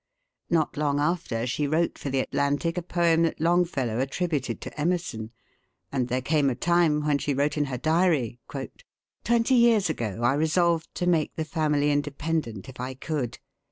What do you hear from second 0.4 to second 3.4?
'"Not long after she wrote for the "Atlantic" a poem that